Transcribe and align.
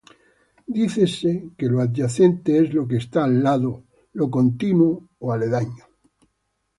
Dícese 0.77 1.31
que 1.57 1.67
lo 1.67 1.79
adyacente 1.79 2.57
es 2.57 2.73
lo 2.73 2.87
que 2.87 2.97
está 2.97 3.23
al 3.23 3.43
lado, 3.43 3.83
lo 4.13 4.31
contiguo 4.31 5.09
o 5.19 5.31
aledaño. 5.31 5.85